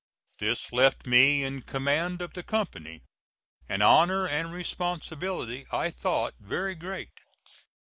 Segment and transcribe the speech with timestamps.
[0.39, 3.03] This left me in command of the company,
[3.69, 7.11] an honor and responsibility I thought very great.